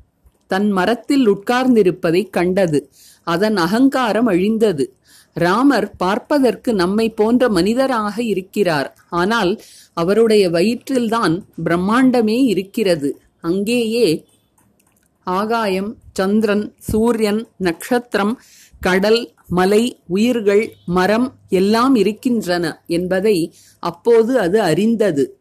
[0.48, 2.90] தன் மரத்தில் உட்கார்ந்திருப்பதை கண்டது.
[3.24, 4.96] அதன் அகங்காரம் அழிந்தது.
[5.34, 8.98] ராமர் பார்ப்பதற்கு நம்மை போன்ற மனிதராக இருக்கிறார்.
[9.10, 9.62] ஆனால்
[9.94, 13.22] அவருடைய வயிற்றில்தான் பிரம்மாண்டமே இருக்கிறது.
[13.42, 14.26] அங்கேயே
[15.24, 18.40] ஆகாயம் சந்திரன் சூரியன் நட்சத்திரம்
[18.80, 25.40] கடல் மலை உயிர்கள் மரம் எல்லாம் இருக்கின்றன என்பதை அப்போது அது அறிந்தது.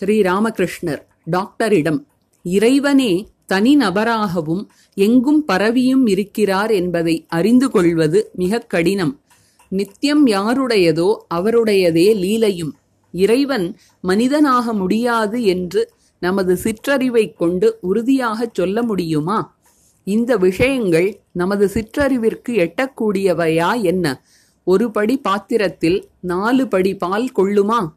[0.00, 2.06] ஸ்ரீராமகிருஷ்ணர் டாக்டரிடம்
[2.42, 9.20] இறைவனே தனிநபராகவும் எங்கும் பரவியும் இருக்கிறார் என்பதை அறிந்து கொள்வது மிகக் கடினம்.
[9.68, 12.70] நித்தியம் யாருடையதோ அவருடையதே லீலையும்.
[13.12, 19.56] இறைவன் மனிதனாக முடியாது என்று நமது சிற்றறிவைக் கொண்டு உறுதியாகச் சொல்ல முடியுமா?
[20.04, 24.22] இந்த விஷயங்கள் நமது சிற்றறிவிற்கு எட்டக்கூடியவையா என்ன?
[24.64, 27.92] ஒரு படி பாத்திரத்தில் நாலு படி பால் கொள்ளுமா?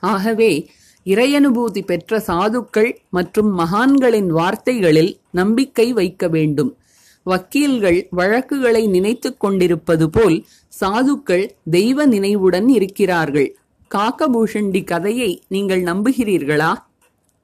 [0.00, 0.70] ஆகவே
[1.04, 6.76] இறையனுபூதி பெற்ற சாதுக்கள் மற்றும் மகான்களின் வார்த்தைகளில் நம்பிக்கை வைக்க வேண்டும்.
[7.22, 10.46] வக்கீல்கள் வழக்குகளை நினைத்துக் கொண்டிருப்பது போல்
[10.80, 13.56] சாதுக்கள் தெய்வ நினைவுடன் இருக்கிறார்கள்.
[13.94, 16.74] காக்கபூஷண்டி கதையை நீங்கள் நம்புகிறீர்களா?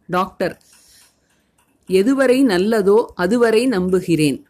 [0.07, 0.63] டாக்டர்
[1.89, 4.47] எதுவரை நல்லதோ அதுவரை நம்புகிறேன்.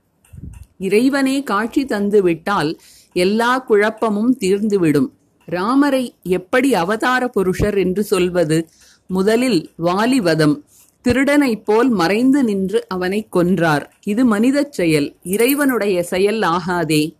[0.78, 2.78] இறைவனே காட்சி தந்துவிட்டால்
[3.12, 5.08] எல்லா குழப்பமும் தீர்ந்துவிடும்.
[5.44, 8.68] ராமரை எப்படி அவதார புருஷர் என்று சொல்வது?
[9.08, 10.56] முதலில் வாலிவதம்.
[11.02, 13.84] திருடனைப் போல் மறைந்து நின்று அவனை கொன்றார்.
[14.04, 15.14] இது மனிதச் செயல்.
[15.22, 17.14] இறைவனுடைய செயல் ஆகாதே.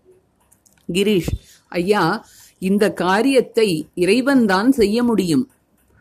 [0.92, 1.32] கிரீஷ்
[1.68, 2.26] ஐயா
[2.58, 5.50] இந்த காரியத்தை இறைவன்தான் செய்ய முடியும்.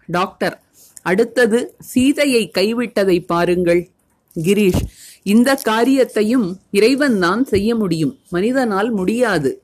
[0.08, 0.62] டாக்டர்
[1.02, 3.90] அடுத்தது சீதையை கைவிட்டதை பாருங்கள்.
[4.36, 4.84] கிரீஷ்
[5.24, 8.18] இந்த காரியத்தையும் இறைவன்தான் செய்ய முடியும்.
[8.30, 9.62] மனிதனால் முடியாது.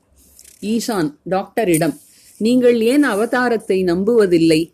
[0.60, 1.98] ஈசான் டாக்டரிடம்
[2.38, 4.73] நீங்கள் ஏன் அவதாரத்தை நம்புவதில்லை?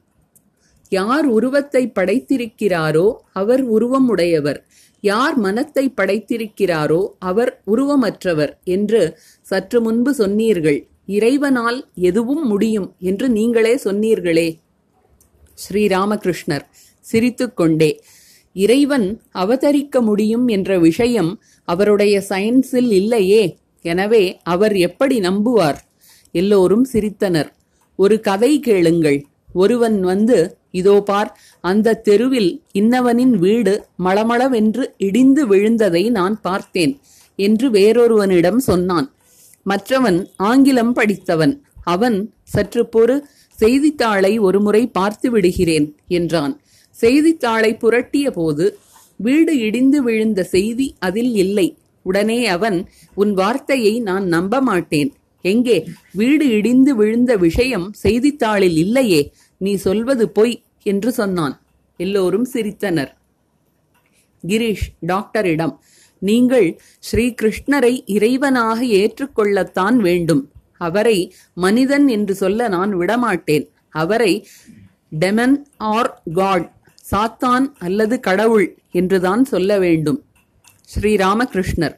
[0.92, 4.60] யார் உருவத்தை படைத்திருக்கிறாரோ அவர் உருவம் உடையவர்
[5.04, 9.02] யார் மனத்தை படைத்திருக்கிறாரோ அவர் உருவமற்றவர் என்று
[9.46, 10.80] சற்று முன்பு சொன்னீர்கள்.
[11.06, 14.48] இறைவனால் எதுவும் முடியும் என்று நீங்களே சொன்னீர்களே.
[15.58, 16.66] ஸ்ரீராமகிருஷ்ணர்
[17.04, 17.90] சிரித்துக்கொண்டே
[18.56, 21.30] இறைவன் அவதரிக்க முடியும் என்ற விஷயம்
[21.64, 23.42] அவருடைய சயின்ஸில் இல்லையே.
[23.84, 25.78] எனவே அவர் எப்படி நம்புவார்?
[26.34, 27.50] எல்லோரும் சிரித்தனர்.
[27.98, 29.18] ஒரு கதை கேளுங்கள்.
[29.52, 30.38] ஒருவன் வந்து
[30.70, 31.30] இதோ பார்
[31.60, 36.94] அந்த தெருவில் இன்னவனின் வீடு மளமளவென்று இடிந்து விழுந்ததை நான் பார்த்தேன்
[37.38, 39.08] என்று வேறொருவனிடம் சொன்னான்.
[39.66, 41.54] மற்றவன் ஆங்கிலம் படித்தவன்
[41.84, 43.16] அவன் சற்று பொறு
[43.58, 46.54] செய்தித்தாளை ஒருமுறை பார்த்து விடுகிறேன் என்றான்.
[46.96, 48.66] செய்தித்தாளை புரட்டிய போது
[49.16, 51.68] வீடு இடிந்து விழுந்த செய்தி அதில் இல்லை.
[52.02, 52.78] உடனே அவன்
[53.14, 55.10] உன் வார்த்தையை நான் நம்ப மாட்டேன்.
[55.44, 55.76] எங்கே?
[56.12, 59.20] வீடு இடிந்து விழுந்த விஷயம் செய்தித்தாளில் இல்லையே.
[59.60, 61.54] நீ சொல்வது பொய் என்று சொன்னான்.
[61.96, 63.10] எல்லோரும் சிரித்தனர்.
[64.44, 65.74] கிரீஷ் டாக்டரிடம்
[66.22, 66.68] நீங்கள்
[67.08, 70.42] ஸ்ரீகிருஷ்ணரை இறைவனாக ஏற்றுக்கொள்ளத்தான் வேண்டும்.
[70.78, 71.18] அவரை
[71.54, 73.66] மனிதன் என்று சொல்ல நான் விடமாட்டேன்.
[73.90, 74.32] அவரை
[75.20, 76.68] டெமன் ஆர் காட்
[77.10, 80.20] சாத்தான் அல்லது கடவுள் என்றுதான் சொல்ல வேண்டும்.
[80.94, 81.96] ஸ்ரீராமகிருஷ்ணர்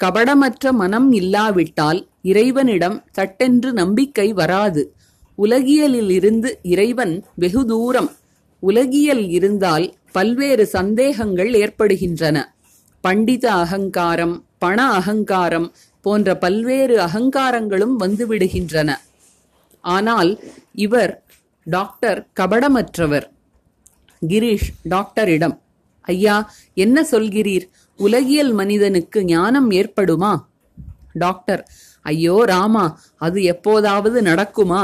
[0.00, 4.82] கபடமற்ற மனம் இல்லாவிட்டால் இறைவனிடம் சட்டென்று நம்பிக்கை வராது.
[5.44, 8.10] உலகியலிலிருந்து இறைவன் வெகு தூரம்.
[8.62, 12.36] உலகியல் இருந்தால் பல்வேறு சந்தேகங்கள் ஏற்படுகின்றன.
[13.04, 15.68] பண்டித அகங்காரம் பண அகங்காரம்
[16.04, 18.90] போன்ற பல்வேறு அகங்காரங்களும் வந்துவிடுகின்றன.
[19.84, 20.30] ஆனால்
[20.86, 21.12] இவர்
[21.66, 23.26] டாக்டர் கபடமற்றவர்.
[24.22, 25.56] கிரீஷ் டாக்டரிடம்
[26.14, 26.36] ஐயா
[26.74, 27.66] என்ன சொல்கிறீர்?
[27.98, 30.32] உலகியல் மனிதனுக்கு ஞானம் ஏற்படுமா?
[31.24, 31.62] டாக்டர்
[32.06, 32.84] ஐயோ ராமா
[33.16, 34.82] அது எப்போதாவது நடக்குமா?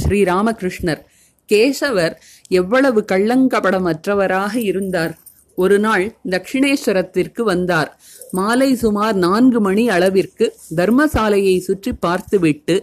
[0.00, 1.02] ஸ்ரீராமகிருஷ்ணர்.
[1.48, 2.14] கேசவர்
[2.48, 5.14] எவ்வளவு கள்ளங்கபடமற்றவராக இருந்தார்.
[5.58, 7.90] ஒரு நாள் தட்சிணேஸ்வரத்திற்கு வந்தார்.
[8.30, 12.76] மாலை சுமார் நான்கு மணி அளவிற்கு தர்மசாலையை சுற்றி பார்த்துவிட்டு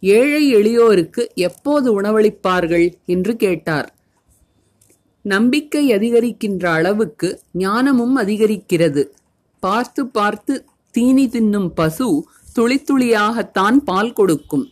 [0.00, 3.88] ஏழை எளியோருக்கு எப்போது உணவளிப்பார்கள் என்று கேட்டார்.
[5.22, 9.04] நம்பிக்கை அதிகரிக்கின்ற அளவுக்கு ஞானமும் அதிகரிக்கிறது.
[9.62, 10.54] பார்த்து பார்த்து
[10.90, 12.08] தீனி தின்னும் பசு
[12.56, 14.66] துளித்துளியாகத்தான் பால் கொடுக்கும்.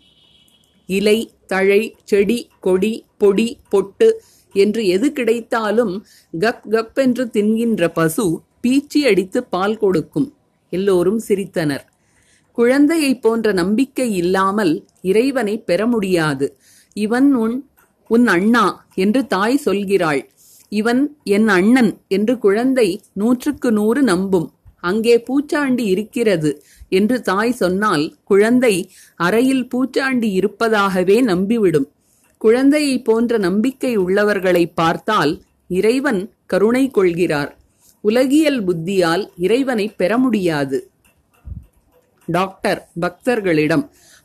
[0.88, 4.09] இலை தழை செடி கொடி பொடி பொட்டு
[4.54, 5.94] என்று எது கிடைத்தாலும்
[6.40, 8.26] கப் கப் என்று தின்கின்ற பசு
[8.62, 10.28] பீச்சி அடித்து பால் கொடுக்கும்.
[10.72, 11.85] எல்லோரும் சிரித்தனர்.
[12.59, 16.46] குழந்தையைப் போன்ற நம்பிக்கை இல்லாமல் இறைவனை பெற முடியாது.
[16.96, 17.57] இவன் உன்
[18.11, 20.20] உன் அண்ணா என்று தாய் சொல்கிறாள்.
[20.72, 24.48] இவன் என் அண்ணன் என்று குழந்தை நூற்றுக்கு நூறு நம்பும்.
[24.80, 26.50] அங்கே பூச்சாண்டி இருக்கிறது.
[26.94, 28.74] என்று தாய் சொன்னால் குழந்தை
[29.16, 31.88] அறையில் பூச்சாண்டி இருப்பதாகவே நம்பிவிடும்.
[32.40, 35.33] குழந்தையை போன்ற நம்பிக்கை உள்ளவர்களை பார்த்தால்
[35.68, 37.52] இறைவன் கருணை கொள்கிறார்.
[38.04, 40.78] உலகியல் புத்தியால் இறைவனை பெற முடியாது.
[42.28, 43.85] டாக்டர் பக்தர்களிடம்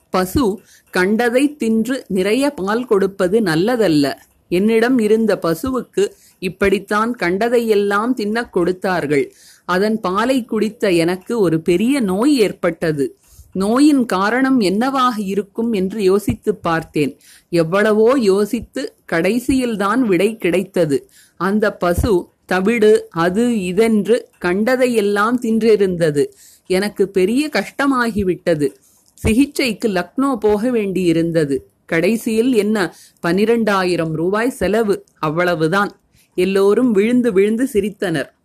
[0.10, 0.46] பசு
[0.92, 4.08] கண்டதை தின்று நிறைய பால் கொடுப்பது நல்லதல்ல.
[4.52, 6.04] என்னிடம் இருந்த பசுவுக்கு
[6.42, 9.26] இப்படித்தான் கண்டதையெல்லாம் தின்னக் கொடுத்தார்கள்.
[9.70, 13.06] அதன் பாலை குடித்த எனக்கு ஒரு பெரிய நோய் ஏற்பட்டது.
[13.54, 17.14] நோயின் காரணம் என்னவாக இருக்கும் என்று யோசித்து பார்த்தேன்.
[17.50, 20.98] எவ்வளவோ யோசித்து கடைசியில்தான் விடை கிடைத்தது.
[21.38, 22.14] அந்த பசு
[22.46, 26.24] தவிடு அது இதென்று கண்டதையெல்லாம் தின்றிருந்தது.
[26.68, 28.68] எனக்கு பெரிய கஷ்டமாகிவிட்டது.
[29.14, 31.58] சிகிச்சைக்கு லக்னோ போக வேண்டியிருந்தது.
[31.86, 32.96] கடைசியில் என்ன?
[33.28, 35.04] பனிரெண்டாயிரம் ரூபாய் செலவு.
[35.20, 35.92] அவ்வளவுதான்.
[36.36, 38.38] எல்லோரும் விழுந்து விழுந்து சிரித்தனர்.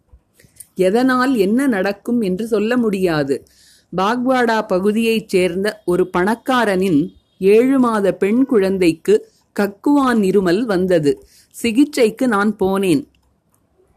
[0.74, 3.46] எதனால் என்ன நடக்கும் என்று சொல்ல முடியாது.
[3.96, 7.08] பாக்வாடா பகுதியைச் சேர்ந்த ஒரு பணக்காரனின்
[7.38, 11.26] ஏழு மாத பெண் குழந்தைக்கு கக்குவான் இருமல் வந்தது.
[11.50, 13.06] சிகிச்சைக்கு நான் போனேன்.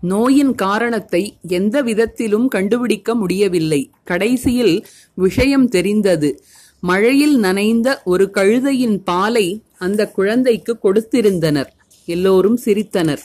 [0.02, 3.92] நோயின் காரணத்தை எந்த விதத்திலும் கண்டுபிடிக்க முடியவில்லை.
[4.04, 6.44] கடைசியில் விஷயம் தெரிந்தது.
[6.80, 11.68] மழையில் நனைந்த ஒரு கழுதையின் பாலை அந்த குழந்தைக்கு கொடுத்திருந்தனர்.
[12.06, 13.20] எல்லோரும் சிரித்தனர்.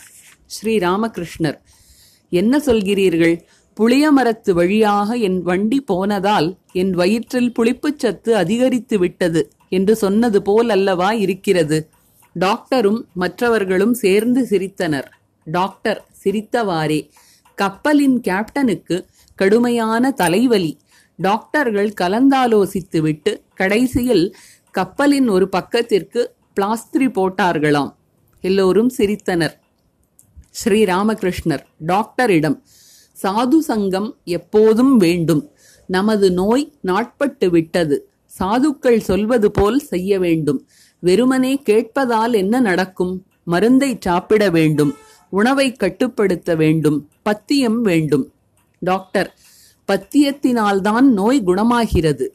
[0.47, 1.59] ஸ்ரீ ராமகிருஷ்ணர்.
[2.33, 3.35] என்ன சொல்கிறீர்கள்?
[3.77, 11.13] புளியமரத்து வழியாக என் வண்டி போனதால் என் வயிற்றில் புளிப்புச் சத்து அதிகரித்து விட்டது என்று சொன்னது போல் அல்லவா
[11.13, 11.79] இருக்கிறது.
[12.41, 15.09] டாக்டரும் மற்றவர்களும் சேர்ந்து சிரித்தனர்.
[15.45, 17.01] டாக்டர் சிரித்தவாறே.
[17.59, 20.73] கப்பலின் கேப்டனுக்கு கடுமையான தலைவலி.
[21.17, 24.37] டாக்டர்கள் கலந்தாலோசித்துவிட்டு கடைசியில்
[24.71, 26.21] கப்பலின் ஒரு பக்கத்திற்கு
[26.57, 27.93] பிளாஸ்திரி போட்டார்களாம்.
[28.45, 29.57] எல்லோரும் சிரித்தனர்.
[30.65, 32.63] ஸ்ரீராமகிருஷ்ணர் டாக்டரிடம்
[33.23, 35.51] சாது சங்கம் எப்போதும் வேண்டும்.
[35.87, 38.09] நமது நோய் நாட்பட்டு விட்டது.
[38.39, 40.67] சாதுக்கள் சொல்வது போல் செய்ய வேண்டும்.
[40.99, 43.27] வெறுமனே கேட்பதால் என்ன நடக்கும்?
[43.45, 44.95] மருந்தை சாப்பிட வேண்டும்.
[45.29, 47.09] உணவை கட்டுப்படுத்த வேண்டும்.
[47.23, 48.33] பத்தியம் வேண்டும்.
[48.79, 49.39] டாக்டர்
[49.93, 52.35] பத்தியத்தினால்தான் நோய் குணமாகிறது.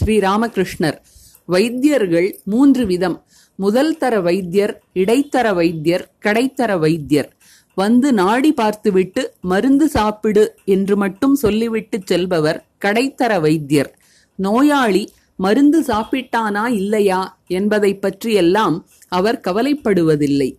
[0.00, 0.98] ஸ்ரீராமகிருஷ்ணர்
[1.46, 3.24] வைத்தியர்கள் மூன்று விதம்.
[3.54, 7.36] முதல் தர வைத்தியர் இடைத்தர வைத்தியர் கடைத்தர வைத்தியர்.
[7.74, 13.90] வந்து நாடி பார்த்துவிட்டு மருந்து சாப்பிடு என்று மட்டும் சொல்லிவிட்டு செல்பவர் கடைத்தர வைத்தியர்.
[14.38, 15.04] நோயாளி
[15.36, 18.76] மருந்து சாப்பிட்டானா இல்லையா என்பதை பற்றியெல்லாம்
[19.08, 20.50] அவர் கவலைப்படுவதில்லை.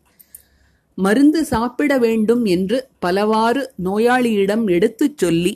[0.98, 5.54] மருந்து சாப்பிட வேண்டும் என்று பலவாறு நோயாளியிடம் எடுத்துச் சொல்லி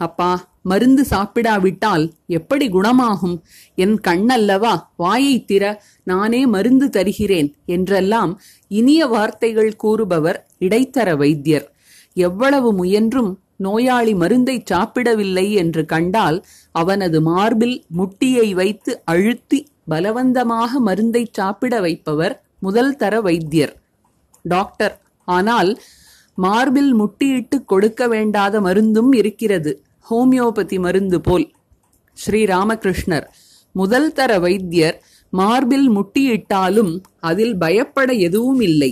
[0.00, 3.34] அப்பா மருந்து சாப்பிடாவிட்டால் எப்படி குணமாகும்?
[3.74, 5.64] என் கண்ணல்லவா வாயை திற
[6.04, 8.32] நானே மருந்து தருகிறேன் என்றெல்லாம்
[8.78, 11.66] இனிய வார்த்தைகள் கூறுபவர் இடைத்தர வைத்தியர்.
[12.16, 16.38] எவ்வளவு முயன்றும் நோயாளி மருந்தை சாப்பிடவில்லை என்று கண்டால்
[16.74, 19.60] அவனது மார்பில் முட்டியை வைத்து அழுத்தி
[19.90, 23.74] பலவந்தமாக மருந்தை சாப்பிட வைப்பவர் முதல் தர வைத்தியர்.
[24.54, 24.94] டாக்டர்
[25.28, 25.70] ஆனால்
[26.38, 29.72] மார்பில் முட்டியிட்டு கொடுக்க வேண்டாத மருந்தும் இருக்கிறது.
[30.10, 31.46] ஹோமியோபதி மருந்து போல்.
[32.16, 33.26] ஸ்ரீராமகிருஷ்ணர்
[33.74, 34.96] முதல் தர வைத்தியர்
[35.34, 38.90] மார்பில் முட்டியிட்டாலும் அதில் பயப்பட எதுவும் இல்லை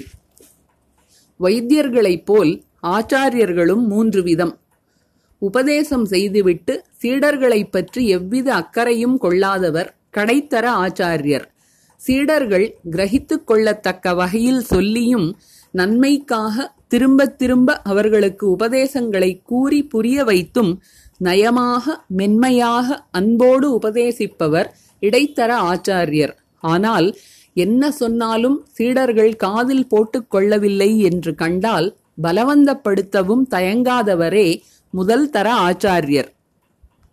[1.41, 2.53] வைத்தியர்களைப் போல்
[2.87, 4.55] ஆச்சாரியர்களும் மூன்று விதம்.
[5.43, 11.47] உபதேசம் செய்துவிட்டு சீடர்களைப் பற்றி எவ்வித அக்கறையும் கொள்ளாதவர் கடைத்தர ஆச்சாரியர்.
[12.01, 15.29] சீடர்கள் கிரகித்துக் கொள்ளத்தக்க வகையில் சொல்லியும்
[15.73, 20.73] நன்மைக்காக திரும்ப திரும்ப அவர்களுக்கு உபதேசங்களை கூறி புரிய வைத்தும்
[21.25, 24.71] நயமாக மென்மையாக அன்போடு உபதேசிப்பவர்
[25.03, 26.35] இடைத்தர ஆச்சாரியர்.
[26.61, 27.09] ஆனால்
[27.55, 31.89] என்ன சொன்னாலும் சீடர்கள் காதில் போட்டுக் கொள்ளவில்லை என்று கண்டால்
[32.23, 34.49] பலவந்தப்படுத்தவும் தயங்காதவரே
[34.91, 36.31] முதல் தர ஆச்சாரியர்.